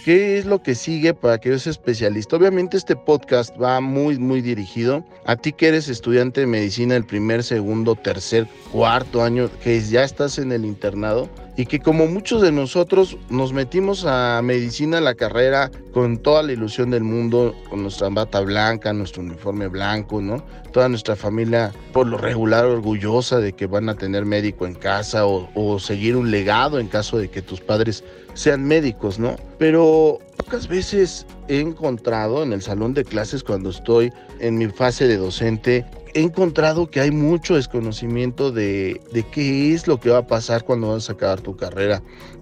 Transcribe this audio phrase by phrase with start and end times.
[0.05, 2.35] ¿Qué es lo que sigue para que yo sea especialista?
[2.35, 7.05] Obviamente este podcast va muy, muy dirigido a ti que eres estudiante de medicina el
[7.05, 12.41] primer, segundo, tercer, cuarto año, que ya estás en el internado y que como muchos
[12.41, 17.83] de nosotros nos metimos a medicina, la carrera, con toda la ilusión del mundo, con
[17.83, 20.43] nuestra bata blanca, nuestro uniforme blanco, ¿no?
[20.71, 25.27] Toda nuestra familia, por lo regular, orgullosa de que van a tener médico en casa
[25.27, 29.35] o, o seguir un legado en caso de que tus padres sean médicos, ¿no?
[29.59, 35.07] Pero pocas veces he encontrado en el salón de clases cuando estoy en mi fase
[35.07, 40.19] de docente he encontrado que hay mucho desconocimiento de, de, qué es lo que va
[40.19, 42.01] a pasar cuando vas a acabar tu carrera.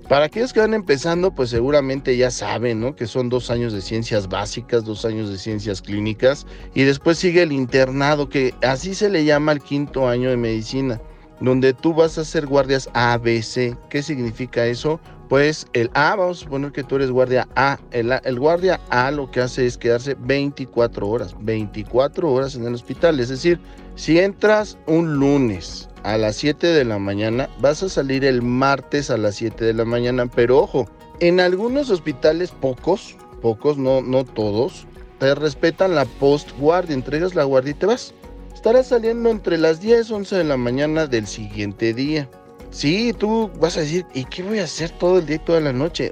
[0.09, 2.95] Para aquellos que van empezando, pues seguramente ya saben, ¿no?
[2.95, 7.43] Que son dos años de ciencias básicas, dos años de ciencias clínicas, y después sigue
[7.43, 10.99] el internado, que así se le llama el quinto año de medicina,
[11.39, 13.77] donde tú vas a hacer guardias ABC.
[13.89, 14.99] ¿Qué significa eso?
[15.31, 17.79] Pues el A, vamos a suponer que tú eres guardia A.
[17.91, 22.73] El, el, guardia A lo que hace es quedarse 24 horas, 24 horas en el
[22.73, 23.17] hospital.
[23.17, 23.57] Es decir,
[23.95, 29.09] si entras un lunes a las 7 de la mañana, vas a salir el martes
[29.09, 30.25] a las 7 de la mañana.
[30.25, 30.85] Pero ojo,
[31.21, 34.85] en algunos hospitales, pocos, pocos, no, no todos,
[35.19, 38.13] te respetan la post-guardia, entregas la guardia y te vas.
[38.53, 42.29] Estarás saliendo entre las 10 11 de la mañana del siguiente día.
[42.71, 45.59] Sí, tú vas a decir, ¿y qué voy a hacer todo el día y toda
[45.59, 46.11] la noche?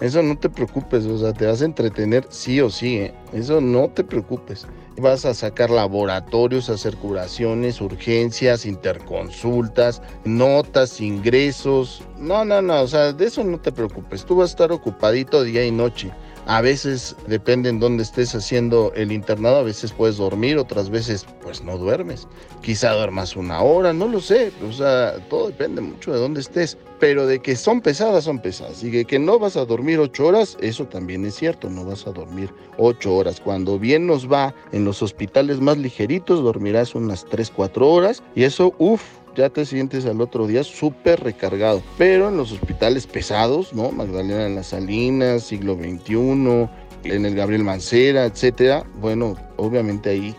[0.00, 3.14] Eso no te preocupes, o sea, te vas a entretener sí o sí, ¿eh?
[3.32, 4.66] eso no te preocupes.
[4.98, 12.02] Vas a sacar laboratorios, hacer curaciones, urgencias, interconsultas, notas, ingresos.
[12.18, 14.24] No, no, no, o sea, de eso no te preocupes.
[14.24, 16.10] Tú vas a estar ocupadito día y noche.
[16.46, 21.24] A veces depende en dónde estés haciendo el internado, a veces puedes dormir, otras veces
[21.40, 22.26] pues no duermes.
[22.62, 26.76] Quizá duermas una hora, no lo sé, o sea, todo depende mucho de dónde estés.
[26.98, 28.84] Pero de que son pesadas, son pesadas.
[28.84, 32.06] Y de que no vas a dormir ocho horas, eso también es cierto, no vas
[32.06, 33.40] a dormir ocho horas.
[33.40, 38.22] Cuando bien nos va en los hospitales más ligeritos, dormirás unas tres, cuatro horas.
[38.36, 39.02] Y eso, uff,
[39.36, 41.82] ya te sientes al otro día súper recargado.
[41.98, 43.90] Pero en los hospitales pesados, ¿no?
[43.90, 46.68] Magdalena en las Salinas, siglo XXI,
[47.04, 50.34] en el Gabriel Mancera, etcétera, bueno, obviamente ahí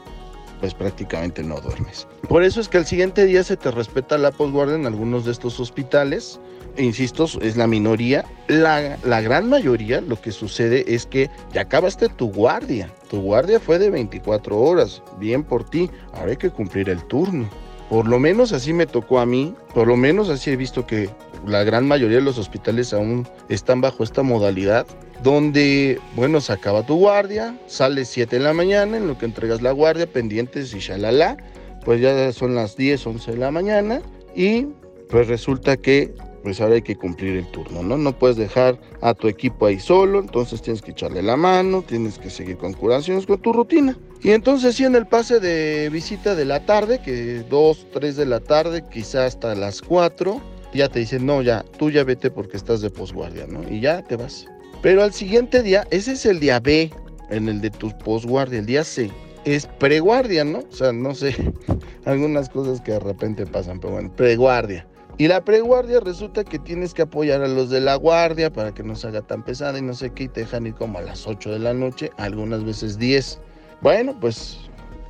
[0.60, 2.08] pues prácticamente no duermes.
[2.30, 5.34] Por eso es que al siguiente día se te respeta la posguardia en algunos de
[5.34, 6.40] estos hospitales.
[6.78, 8.24] Insisto, es la minoría.
[8.48, 12.90] La, la gran mayoría lo que sucede es que ya acabaste tu guardia.
[13.10, 15.04] Tu guardia fue de 24 horas.
[15.20, 15.90] Bien por ti.
[16.14, 17.50] Ahora hay que cumplir el turno.
[17.94, 21.12] Por lo menos así me tocó a mí, por lo menos así he visto que
[21.46, 24.88] la gran mayoría de los hospitales aún están bajo esta modalidad,
[25.22, 29.62] donde, bueno, se acaba tu guardia, sales 7 de la mañana, en lo que entregas
[29.62, 31.38] la guardia, pendientes y shalala,
[31.86, 34.02] pues ya son las 10, 11 de la mañana
[34.36, 34.70] y
[35.08, 37.98] pues resulta que pues ahora hay que cumplir el turno, ¿no?
[37.98, 42.20] No puedes dejar a tu equipo ahí solo, entonces tienes que echarle la mano, tienes
[42.20, 43.98] que seguir con curaciones, con tu rutina.
[44.22, 48.26] Y entonces sí en el pase de visita de la tarde, que 2, 3 de
[48.26, 50.42] la tarde, quizá hasta las 4,
[50.74, 53.62] ya te dicen, no, ya, tú ya vete porque estás de posguardia, ¿no?
[53.70, 54.46] Y ya te vas.
[54.82, 56.92] Pero al siguiente día, ese es el día B,
[57.30, 59.10] en el de tu posguardia, el día C,
[59.46, 60.60] es preguardia, ¿no?
[60.60, 61.36] O sea, no sé,
[62.06, 64.86] algunas cosas que de repente pasan, pero bueno, preguardia.
[65.18, 68.84] Y la preguardia resulta que tienes que apoyar a los de la guardia para que
[68.84, 71.02] no se haga tan pesada y no sé qué, y te dejan ir como a
[71.02, 73.40] las 8 de la noche, algunas veces 10.
[73.82, 74.58] Bueno, pues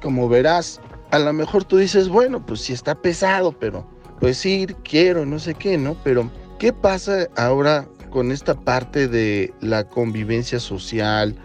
[0.01, 3.87] como verás, a lo mejor tú dices, bueno, pues sí está pesado, pero
[4.19, 5.95] pues sí quiero, no sé qué, ¿no?
[6.03, 6.29] Pero,
[6.59, 11.35] ¿qué pasa ahora con esta parte de la convivencia social?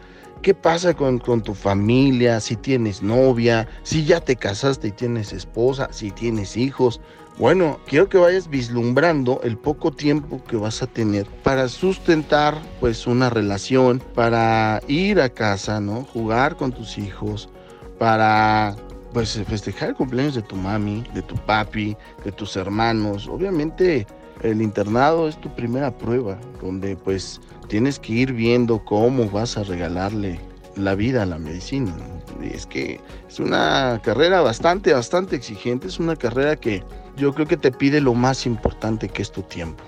[0.42, 2.40] ¿Qué pasa con, con, tu familia?
[2.40, 7.00] Si tienes novia, si ya te casaste y tienes esposa, si tienes hijos.
[7.38, 13.06] Bueno, quiero que vayas vislumbrando el poco tiempo que vas a tener para sustentar pues
[13.06, 16.02] una relación, para ir a casa, ¿no?
[16.02, 17.48] Jugar con tus hijos,
[17.96, 18.74] para
[19.12, 23.28] pues festejar el cumpleaños de tu mami, de tu papi, de tus hermanos.
[23.28, 24.04] Obviamente
[24.42, 29.62] el internado es tu primera prueba, donde pues tienes que ir viendo cómo vas a
[29.62, 30.40] regalarle
[30.76, 31.94] la vida la medicina.
[32.42, 36.82] Es que es una carrera bastante, bastante exigente, es una carrera que
[37.16, 39.82] yo creo que te pide lo más importante que es tu tiempo.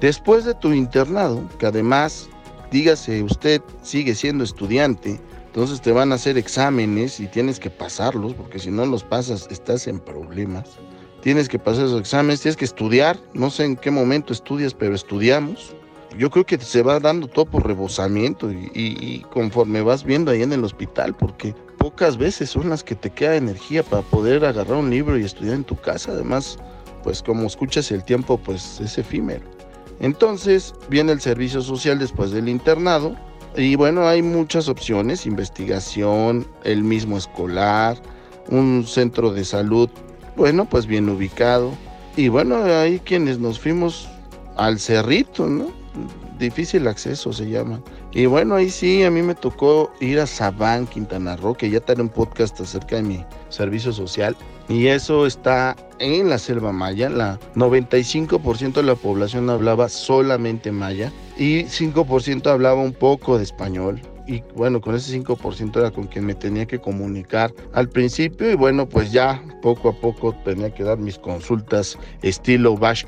[0.00, 2.28] Después de tu internado, que además,
[2.70, 8.34] dígase, usted sigue siendo estudiante, entonces te van a hacer exámenes y tienes que pasarlos,
[8.34, 10.76] porque si no los pasas estás en problemas.
[11.22, 14.94] Tienes que pasar esos exámenes, tienes que estudiar, no sé en qué momento estudias, pero
[14.94, 15.74] estudiamos.
[16.18, 20.52] Yo creo que se va dando todo por rebosamiento y, conforme vas viendo ahí en
[20.52, 24.90] el hospital, porque pocas veces son las que te queda energía para poder agarrar un
[24.90, 26.12] libro y estudiar en tu casa.
[26.12, 26.58] Además,
[27.02, 29.44] pues como escuchas el tiempo, pues es efímero.
[30.00, 33.16] Entonces viene el servicio social después del internado
[33.56, 37.96] y bueno, hay muchas opciones, investigación, el mismo escolar,
[38.48, 39.88] un centro de salud,
[40.36, 41.72] bueno, pues bien ubicado.
[42.16, 44.08] Y bueno, hay quienes nos fuimos
[44.56, 45.70] al cerrito, ¿no?
[46.38, 47.80] Difícil acceso se llama.
[48.12, 51.80] Y bueno, ahí sí, a mí me tocó ir a Sabán, Quintana Roo, que ya
[51.80, 54.36] tengo un podcast acerca de mi servicio social.
[54.68, 57.08] Y eso está en la selva maya.
[57.08, 64.00] La 95% de la población hablaba solamente maya y 5% hablaba un poco de español.
[64.26, 68.50] Y bueno, con ese 5% era con quien me tenía que comunicar al principio.
[68.50, 73.04] Y bueno, pues ya poco a poco tenía que dar mis consultas estilo Bash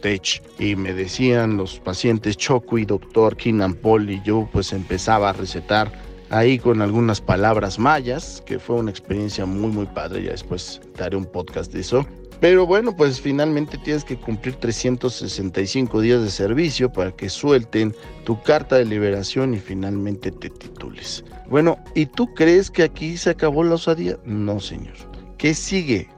[0.00, 0.42] Tech.
[0.58, 4.08] Y me decían los pacientes y doctor Kinampol.
[4.10, 5.92] Y yo pues empezaba a recetar
[6.30, 10.24] ahí con algunas palabras mayas, que fue una experiencia muy, muy padre.
[10.24, 12.06] Ya después daré un podcast de eso.
[12.42, 17.94] Pero bueno, pues finalmente tienes que cumplir 365 días de servicio para que suelten
[18.24, 21.24] tu carta de liberación y finalmente te titules.
[21.48, 24.18] Bueno, ¿y tú crees que aquí se acabó la osadía?
[24.24, 24.94] No, señor.
[25.38, 26.08] ¿Qué sigue?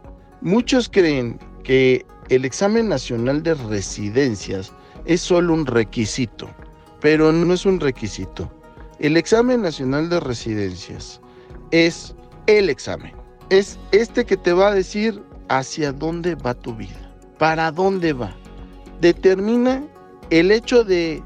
[0.40, 4.72] Muchos creen que el examen nacional de residencias
[5.04, 6.48] es solo un requisito,
[7.02, 8.50] pero no es un requisito.
[8.98, 11.20] El examen nacional de residencias
[11.70, 12.14] es
[12.46, 13.12] el examen.
[13.50, 18.34] Es este que te va a decir hacia dónde va tu vida, para dónde va.
[19.00, 19.82] Determina
[20.30, 21.22] el hecho de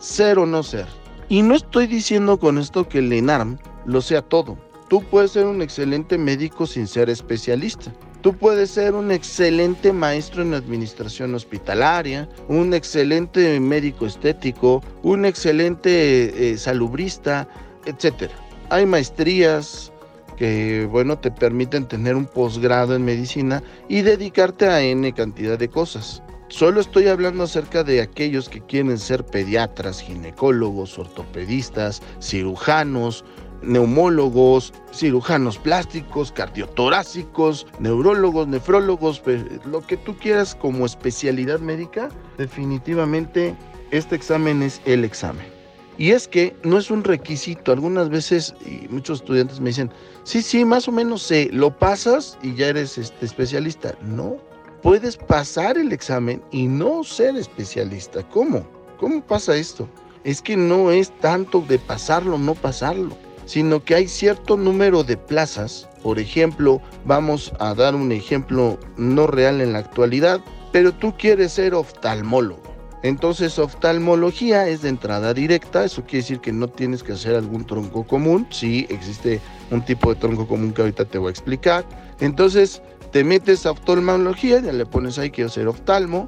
[0.00, 0.86] ser o no ser.
[1.28, 4.56] Y no estoy diciendo con esto que el ENARM lo sea todo.
[4.88, 7.92] Tú puedes ser un excelente médico sin ser especialista.
[8.22, 16.52] Tú puedes ser un excelente maestro en administración hospitalaria, un excelente médico estético, un excelente
[16.52, 17.46] eh, salubrista,
[17.84, 18.30] etc.
[18.70, 19.92] Hay maestrías,
[20.38, 25.68] que bueno, te permiten tener un posgrado en medicina y dedicarte a N cantidad de
[25.68, 26.22] cosas.
[26.48, 33.24] Solo estoy hablando acerca de aquellos que quieren ser pediatras, ginecólogos, ortopedistas, cirujanos,
[33.60, 39.20] neumólogos, cirujanos plásticos, cardiotorácicos, neurólogos, nefrólogos,
[39.66, 42.08] lo que tú quieras como especialidad médica,
[42.38, 43.54] definitivamente
[43.90, 45.58] este examen es el examen.
[45.98, 47.72] Y es que no es un requisito.
[47.72, 49.90] Algunas veces, y muchos estudiantes me dicen,
[50.28, 53.94] sí, sí, más o menos sé, lo pasas y ya eres este, especialista.
[54.02, 54.36] No,
[54.82, 58.22] puedes pasar el examen y no ser especialista.
[58.28, 58.68] ¿Cómo?
[58.98, 59.88] ¿Cómo pasa esto?
[60.24, 63.16] Es que no es tanto de pasarlo o no pasarlo,
[63.46, 65.88] sino que hay cierto número de plazas.
[66.02, 70.40] Por ejemplo, vamos a dar un ejemplo no real en la actualidad,
[70.72, 76.52] pero tú quieres ser oftalmólogo entonces, oftalmología es de entrada directa, eso quiere decir que
[76.52, 79.40] no tienes que hacer algún tronco común, sí existe
[79.70, 81.84] un tipo de tronco común que ahorita te voy a explicar.
[82.18, 86.24] Entonces, te metes a oftalmología, ya le pones ahí quiero ser oftalmo,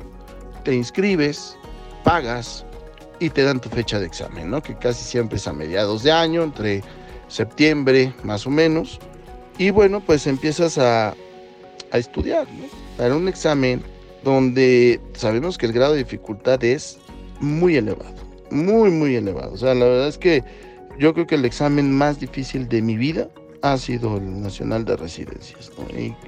[0.63, 1.57] te inscribes,
[2.05, 2.65] pagas
[3.19, 4.63] y te dan tu fecha de examen, ¿no?
[4.63, 6.83] Que casi siempre es a mediados de año, entre
[7.27, 9.01] septiembre más o menos.
[9.59, 11.15] Y bueno, pues empiezas a,
[11.91, 12.67] a estudiar, ¿no?
[12.97, 13.83] Para un examen
[14.25, 16.99] donde sabemos que el grado de dificultad es
[17.41, 18.15] muy elevado,
[18.51, 19.53] muy, muy elevado.
[19.53, 20.45] O sea, la verdad es que
[20.99, 23.29] yo creo que el examen más difícil de mi vida
[23.63, 25.71] ha sido el Nacional de Residencias,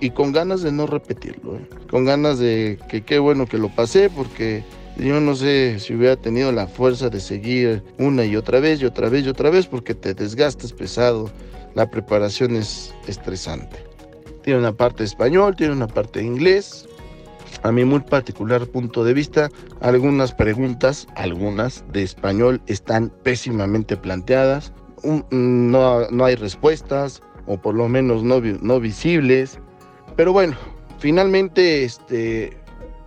[0.01, 1.69] y, con ganas de no repetirlo, ¿eh?
[1.91, 4.65] con ganas de que qué bueno que lo pasé, porque
[4.97, 8.85] yo no sé si hubiera tenido la fuerza de seguir una y otra vez y
[8.85, 11.31] otra vez y otra vez, porque te desgastas pesado,
[11.75, 13.79] la preparación es estresante.
[14.43, 16.87] Tiene una parte de español, tiene una parte de inglés,
[17.62, 19.49] a mi muy particular punto de vista,
[19.80, 24.73] algunas preguntas, algunas de español, están pésimamente planteadas.
[25.30, 29.59] no, no, hay respuestas, o por lo menos no, no visibles.
[30.16, 30.56] Pero bueno,
[30.99, 32.56] finalmente este,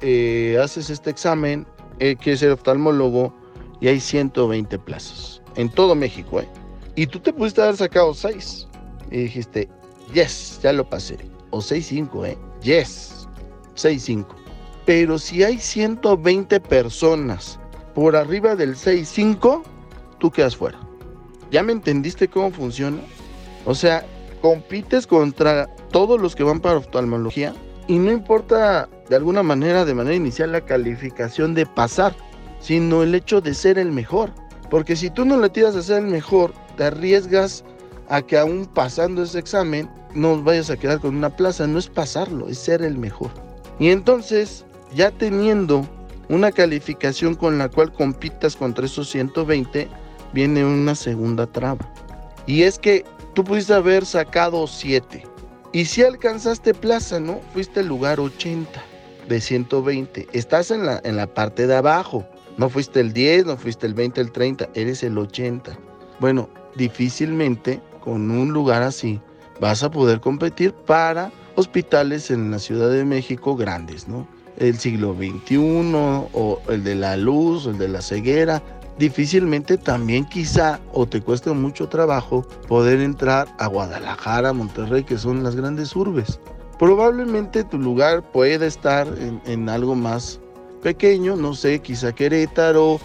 [0.02, 1.66] eh, haces este examen,
[2.00, 3.34] eh, quieres ser oftalmólogo
[3.80, 6.42] y hay 120 plazas en todo México.
[6.42, 6.48] ¿eh?
[6.96, 8.68] Y tú te pudiste haber sacado 6.
[9.12, 9.70] Y dijiste,
[10.14, 11.18] yes, ya lo pasé.
[11.52, 12.38] O 6.5, ¿eh?
[12.62, 13.25] Yes,
[13.76, 14.26] 6.5.
[14.86, 17.60] Pero si hay 120 personas
[17.94, 19.64] por arriba del 6.5,
[20.20, 20.80] tú quedas fuera.
[21.52, 23.00] ¿Ya me entendiste cómo funciona?
[23.66, 24.06] O sea,
[24.42, 27.54] compites contra todos los que van para oftalmología
[27.88, 32.16] y no importa de alguna manera, de manera inicial, la calificación de pasar,
[32.60, 34.32] sino el hecho de ser el mejor.
[34.70, 37.64] Porque si tú no le tiras a ser el mejor, te arriesgas
[38.10, 41.68] a que aún pasando ese examen no vayas a quedar con una plaza.
[41.68, 43.32] No es pasarlo, es ser el mejor.
[43.80, 45.88] Y entonces, ya teniendo
[46.30, 49.88] una calificación con la cual compitas contra esos 120,
[50.34, 51.92] viene una segunda traba.
[52.48, 55.24] Y es que tú pudiste haber sacado 7.
[55.74, 57.40] Y si alcanzaste plaza, ¿no?
[57.54, 58.82] Fuiste el lugar 80
[59.28, 60.28] de 120.
[60.32, 62.26] Estás en la, en la parte de abajo.
[62.58, 65.78] No fuiste el 10, no fuiste el 20, el 30, eres el 80.
[66.20, 69.20] Bueno, difícilmente con un lugar así
[69.60, 74.28] vas a poder competir para hospitales en la Ciudad de México grandes, ¿no?
[74.58, 75.58] El siglo XXI
[76.34, 78.64] o el de la luz, el de la ceguera.
[78.98, 85.44] Difícilmente también quizá o te cuesta mucho trabajo poder entrar a Guadalajara, Monterrey, que son
[85.44, 86.40] las grandes urbes.
[86.80, 90.40] Probablemente tu lugar puede estar en, en algo más
[90.82, 93.00] pequeño, no sé, quizá Querétaro,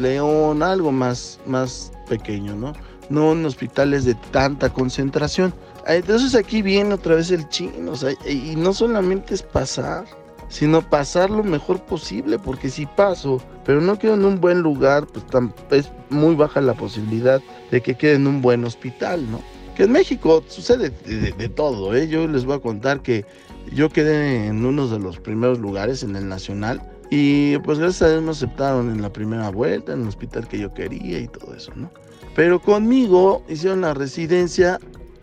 [0.00, 2.74] León, algo más, más pequeño, ¿no?
[3.08, 5.52] No en hospitales de tanta concentración.
[5.86, 7.92] Entonces aquí viene otra vez el chino,
[8.28, 10.04] y no solamente es pasar,
[10.48, 15.06] sino pasar lo mejor posible, porque si paso, pero no quedo en un buen lugar,
[15.06, 15.24] pues
[15.70, 19.40] es muy baja la posibilidad de que quede en un buen hospital, ¿no?
[19.74, 22.06] Que en México sucede de, de todo, ¿eh?
[22.06, 23.24] Yo les voy a contar que
[23.72, 28.10] yo quedé en uno de los primeros lugares en el Nacional y pues gracias a
[28.10, 31.54] Dios me aceptaron en la primera vuelta, en el hospital que yo quería y todo
[31.54, 31.90] eso, ¿no?
[32.34, 34.78] Pero conmigo hicieron la residencia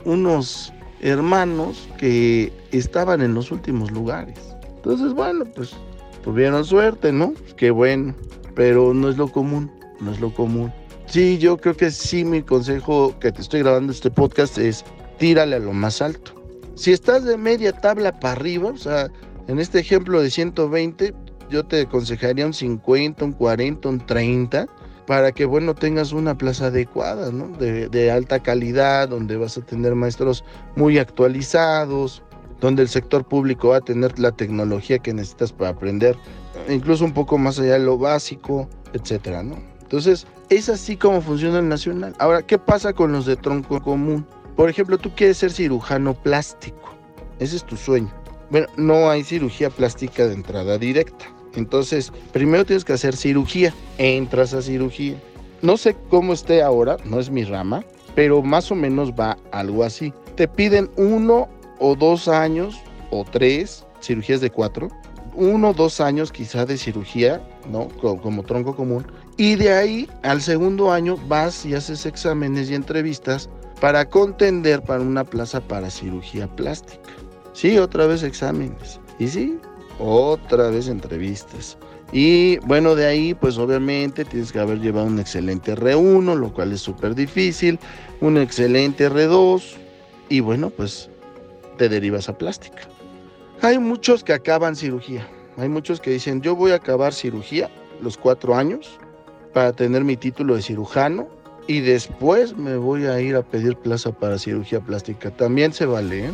[0.05, 4.37] unos hermanos que estaban en los últimos lugares.
[4.75, 5.71] Entonces, bueno, pues
[6.23, 7.33] tuvieron suerte, ¿no?
[7.57, 8.15] Qué bueno,
[8.55, 10.71] pero no es lo común, no es lo común.
[11.05, 14.85] Sí, yo creo que sí, mi consejo que te estoy grabando este podcast es
[15.17, 16.33] tírale a lo más alto.
[16.75, 19.09] Si estás de media tabla para arriba, o sea,
[19.47, 21.13] en este ejemplo de 120,
[21.49, 24.67] yo te aconsejaría un 50, un 40, un 30,
[25.09, 27.47] para que, bueno, tengas una plaza adecuada, ¿no?
[27.57, 30.43] De, alta calidad, donde vas a tener maestros
[30.75, 32.21] muy actualizados,
[32.59, 36.15] donde el sector público va a tener la tecnología que necesitas para aprender,
[36.69, 39.57] incluso un poco más allá de lo básico, etcétera, ¿no?
[39.81, 42.13] Entonces, es así como funciona el nacional.
[42.19, 44.27] Ahora, ¿qué pasa con los de tronco común?
[44.55, 46.93] Por ejemplo, tú quieres ser cirujano plástico.
[47.39, 48.13] Ese es tu sueño.
[48.51, 51.25] Bueno, no hay cirugía plástica de entrada directa.
[51.55, 53.73] Entonces, primero tienes que hacer cirugía.
[53.97, 55.15] Entras a cirugía.
[55.61, 57.83] No sé cómo esté ahora, no es mi rama,
[58.15, 60.13] pero más o menos va algo así.
[60.35, 62.79] Te piden uno o dos años
[63.11, 64.87] o tres, cirugías de cuatro,
[65.35, 67.89] uno o dos años quizá de cirugía, ¿no?
[68.01, 69.05] Como, como, tronco común.
[69.37, 75.01] Y de ahí al segundo año vas y haces exámenes y entrevistas para contender para
[75.01, 77.09] una plaza para cirugía plástica.
[77.53, 78.99] Sí, otra vez exámenes.
[79.17, 79.59] Y sí,
[79.99, 81.77] otra vez entrevistas.
[82.11, 86.71] Y bueno, de ahí pues obviamente tienes que haber llevado un excelente R1, lo cual
[86.71, 87.79] es súper difícil,
[88.19, 89.75] un excelente R2
[90.29, 91.09] y bueno, pues
[91.77, 92.81] te derivas a plástica.
[93.61, 95.27] Hay muchos que acaban cirugía,
[95.57, 97.69] hay muchos que dicen yo voy a acabar cirugía
[98.01, 98.97] los cuatro años
[99.53, 101.27] para tener mi título de cirujano
[101.67, 105.29] y después me voy a ir a pedir plaza para cirugía plástica.
[105.29, 106.31] También se vale, ¿eh?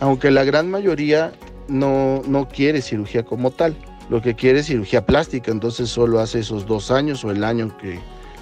[0.00, 1.32] aunque la gran mayoría
[1.68, 3.76] no, no quiere cirugía como tal.
[4.10, 7.74] Lo que quiere es cirugía plástica, entonces solo hace esos dos años o el año
[7.78, 7.98] que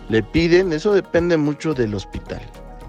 [0.08, 0.72] le piden.
[0.72, 2.40] Eso depende mucho del hospital.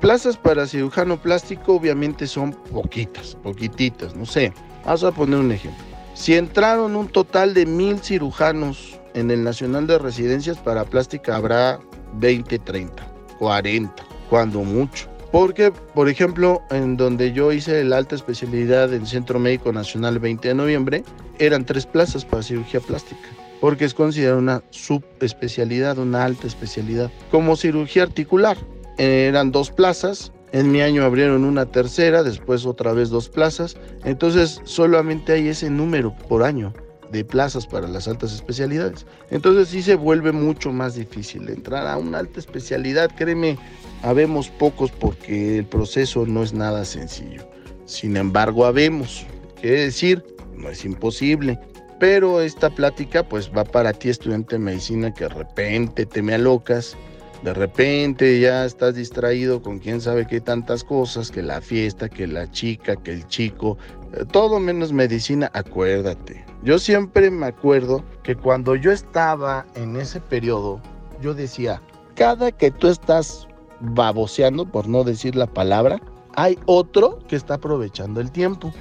[0.02, 4.52] Plazas para cirujano plástico obviamente son poquitas, poquititas, no sé.
[4.84, 5.84] Vamos a poner un ejemplo.
[6.13, 11.80] Si entraron un total de mil cirujanos en el Nacional de Residencias para Plástica, habrá
[12.16, 13.08] 20, 30,
[13.40, 15.12] 40, cuando mucho.
[15.34, 20.50] Porque, por ejemplo, en donde yo hice la alta especialidad en Centro Médico Nacional 20
[20.50, 21.04] de noviembre,
[21.40, 23.28] eran tres plazas para cirugía plástica,
[23.60, 27.10] porque es considerada una subespecialidad, una alta especialidad.
[27.32, 28.58] Como cirugía articular,
[29.00, 34.62] eran dos plazas, en mi año abrieron una tercera, después otra vez dos plazas, entonces
[34.66, 36.75] solamente hay ese número por año
[37.12, 39.08] de plazas para las altas especialidades.
[39.32, 43.58] Entonces sí se vuelve mucho más difícil entrar a una alta especialidad, créeme,
[44.03, 47.48] habemos pocos porque el proceso no es nada sencillo.
[47.86, 49.25] Sin embargo, habemos,
[49.60, 50.24] quiere decir,
[50.55, 51.60] no es imposible.
[52.00, 56.33] Pero esta plática pues va para ti estudiante de medicina que de repente te me
[56.33, 56.98] alocas
[57.43, 62.27] De repente ya estás distraído con quién sabe qué tantas cosas, que la fiesta, que
[62.27, 63.77] la chica, que el chico,
[64.13, 66.45] eh, todo menos medicina, acuérdate.
[66.63, 70.81] Yo siempre me acuerdo que cuando yo estaba en ese periodo,
[71.22, 71.81] yo decía,
[72.15, 73.48] cada que tú estás
[73.84, 76.02] baboseando, por no decir la palabra,
[76.36, 78.72] hay otro que está aprovechando el tiempo.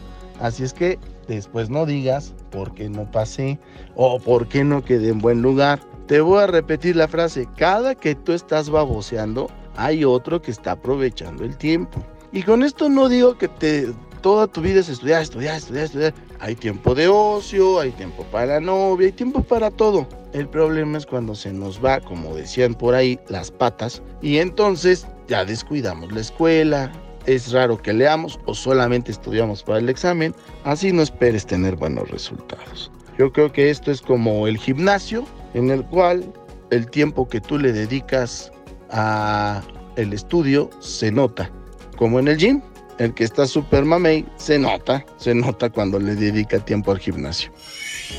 [0.41, 3.59] Así es que después no digas por qué no pasé
[3.95, 5.81] o por qué no quedé en buen lugar.
[6.07, 10.73] Te voy a repetir la frase, cada que tú estás baboseando, hay otro que está
[10.73, 12.03] aprovechando el tiempo.
[12.33, 13.93] Y con esto no digo que te
[14.23, 16.15] toda tu vida es estudiar, estudiar, estudiar, estudiar.
[16.39, 20.07] Hay tiempo de ocio, hay tiempo para la novia, hay tiempo para todo.
[20.33, 25.07] El problema es cuando se nos va, como decían por ahí, las patas y entonces
[25.29, 26.93] ya descuidamos la escuela.
[27.27, 30.35] Es raro que leamos o solamente estudiamos para el examen.
[30.65, 32.91] Así no esperes tener buenos resultados.
[33.19, 35.25] Yo creo que esto es como el gimnasio
[35.55, 36.33] en el cual
[36.71, 38.51] el tiempo que tú le dedicas
[38.91, 39.63] a
[39.97, 41.51] el estudio se nota,
[41.99, 42.63] como en el gym.
[42.99, 47.51] El que está super mamey se nota, se nota cuando le dedica tiempo al gimnasio.